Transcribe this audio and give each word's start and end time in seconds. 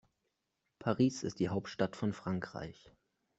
Paris 0.79 1.21
ist 1.21 1.39
die 1.39 1.49
Hauptstadt 1.49 1.95
von 1.95 2.11
Frankreich. 2.13 2.91